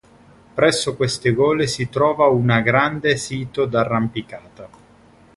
[0.55, 4.67] Presso queste gole si trova una grande sito d'arrampicata.